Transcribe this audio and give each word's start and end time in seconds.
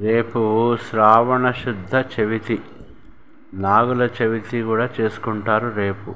రేపు 0.00 0.76
శ్రావణ 0.76 1.50
శుద్ధ 1.50 2.04
చవితి. 2.20 2.62
నాగుల 3.54 4.08
చవితి 4.22 4.62
కూడా 4.62 4.88
చేసుకుంటారు 5.00 5.72
రేపు. 5.76 6.14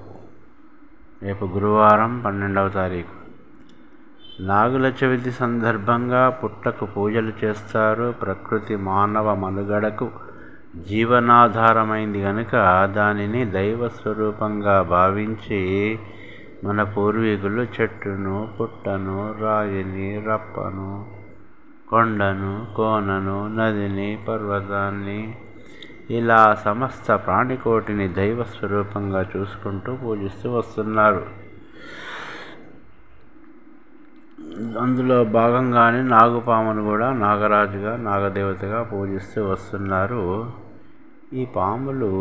రేపు 1.23 1.45
గురువారం 1.45 2.23
పన్నెండవ 2.27 2.69
తారీఖు. 2.69 3.31
నాగుల 4.43 4.93
చవితి 5.05 5.31
సందర్భంగా 5.31 6.31
పుట్టకు 6.31 6.87
పూజలు 6.87 7.33
చేస్తారు. 7.45 8.15
ప్రకృతి 8.23 8.77
మానవ 8.77 9.35
మనుగడకు 9.35 10.11
జీవనాధారమైంది 10.77 12.23
కనుక 12.23 12.53
దానిని 12.97 13.45
దైవ 13.45 13.89
స్వరూపంగా 13.89 14.83
భావించి 14.83 15.99
మన 16.65 16.83
పూర్వీకులు 16.83 17.67
చెట్టును 17.81 18.49
పుట్టను 18.61 19.35
రాయిని 19.41 20.25
రప్పను 20.29 21.20
కొండను 21.91 22.67
కోనను 22.77 23.57
నదిని 23.57 24.19
పర్వతాన్ని 24.29 25.35
ఇలా 26.11 26.41
సమస్త 26.65 27.13
ప్రాణికోటిని 27.13 28.09
దైవ 28.09 28.45
స్వరూపంగా 28.45 29.23
చూసుకుంటూ 29.37 29.97
పూజిస్తూ 29.97 30.53
వస్తున్నారు. 30.53 31.27
అందులో 34.81 35.25
భాగంగానే 35.25 36.03
నాగుపామును 36.03 36.83
కూడా 36.85 37.13
నాగరాజుగా 37.13 37.97
నాగదేవతగా 37.97 38.83
పూజిస్తూ 38.83 39.49
వస్తున్నారు. 39.49 40.53
ఈ 41.33 41.45
పాములు 41.57 42.13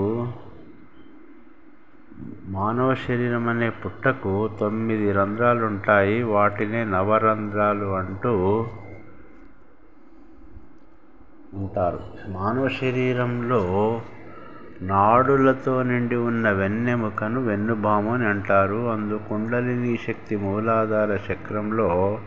మానవ 2.46 2.96
శరీరం 2.96 3.48
అనే 3.48 3.70
పుట్టకు 3.70 4.49
తొమ్మిది 4.60 5.12
రంధ్రాలు 5.12 5.66
ఉంటాయి 5.66 6.24
వాటినే 6.24 6.84
నవరంధ్రాలు 6.86 7.86
అంటూ 7.96 8.34
ఉంటారు. 11.53 11.99
మానవ 12.27 12.67
శరీరంలో 12.67 13.62
నాడులతో 14.82 15.84
నిండి 15.84 16.15
ఉన్న 16.15 16.51
వెన్నెముకను 16.51 17.41
వెన్నుబాము 17.41 18.13
అని 18.13 18.26
అంటారు. 18.26 18.91
అందు 18.91 19.20
కుండలిని 19.29 19.99
శక్తి 20.07 20.35
మూలాధార 20.35 21.34
చక్రంలో 21.34 22.20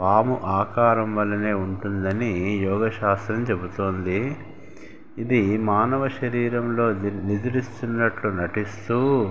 పాము 0.00 0.40
ఆకారం 0.44 1.16
వల్లనే 1.16 1.52
ఉంటుందని 1.52 2.58
యోగశాస్త్రం 2.58 3.42
చెబుతోంది. 3.42 4.36
ఇది 5.18 5.58
మానవ 5.58 6.08
శరీరంలో 6.08 6.92
నిద్రిస్తున్నట్లు 7.24 8.30
నటిస్తూ 8.30 9.28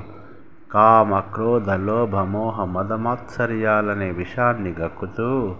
కామ 0.73 1.19
క్రోధ 1.19 1.69
లోభ 1.69 2.15
మోహ 2.15 2.63
మదమాత్సర్యాలనే 2.63 4.11
విషాన్ని 4.11 4.75
గక్కుతూ 4.79 5.55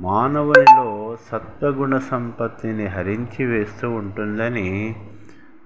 మానవునిలో 0.00 0.90
సత్వగుణ 1.24 1.94
సంపత్తిని 2.06 2.86
హరించి 2.88 3.42
వేస్తూ 3.46 3.86
ఉంటుందని 3.98 4.68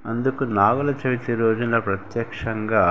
అందుకు 0.07 0.43
నాగుల 0.55 0.91
చవితి 1.01 1.35
రోజున 1.35 1.79
ప్రత్యక్షంగా 1.79 2.85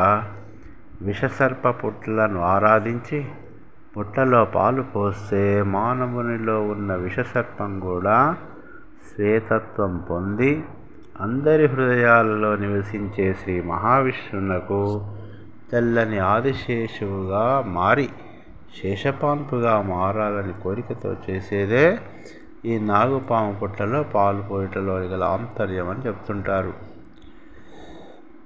విషసర్ప 1.02 1.68
పుట్లను 1.80 2.40
ఆరాధించి 2.48 3.20
పుట్టలో 3.94 4.42
పాలు 4.54 4.84
పోస్తే 4.94 5.44
మానవునిలో 5.72 6.58
ఉన్న 6.68 6.96
విషసర్పం 7.02 7.74
కూడా 7.80 8.18
శ్వేతత్వం 9.08 9.96
పొంది 10.10 10.52
అందరి 11.22 11.66
హృదయాలలో 11.68 12.52
నివసించే 12.58 13.26
శ్రీ 13.34 13.56
మహావిష్ణునకు 13.68 14.82
తెల్లని 15.72 16.20
ఆదిశేషువుగా 16.28 17.46
మారి 17.74 18.08
శేషపాన్పుగా 18.82 19.82
మారాలని 19.82 20.54
కోరికతో 20.64 21.16
చేసేదే 21.30 22.00
ఈ 22.66 22.80
నాగుపాము 22.80 23.60
పుట్టలో 23.60 24.04
పాలు 24.04 24.42
పోయిటలో 24.42 25.00
గల 25.00 25.24
ఆంతర్యం 25.24 25.90
అని 25.90 26.00
చెప్తుంటారు. 26.00 26.74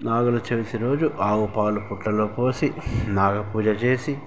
నాగుల 0.03 0.39
చవితి 0.53 0.77
రోజు 0.77 1.11
ఆవు 1.21 1.47
పాలు 1.47 1.79
పుట్టలో 1.79 2.27
పోసి 2.27 2.73
నాగపూజ 3.07 3.67
చేసి 3.67 4.17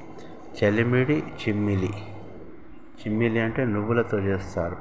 చలిమిడి 0.65 1.22
చిమ్మిలి. 1.43 1.91
చిమ్మిలి 3.00 3.41
అంటే 3.41 3.65
నువ్వులతో 3.65 4.19
చేస్తారు. 4.19 4.77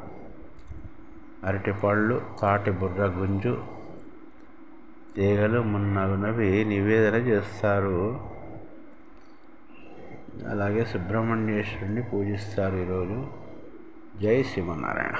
అరటిపళ్ళు 1.43 2.21
తాటి 2.41 2.71
బుర్ర 2.71 3.01
గుంజు 3.01 3.57
తీగలు 5.15 5.61
మున్నగునవి 5.61 6.65
నివేదన 6.65 7.15
చేస్తారు. 7.15 8.19
అలాగే 10.47 10.85
సుబ్రహ్మణ్యేశ్వరుని 10.85 12.03
పూజిస్తారు 12.03 12.75
ఈరోజు. 12.75 13.27
జై 14.21 14.43
శ్రీమన్నారాయణ. 14.43 15.13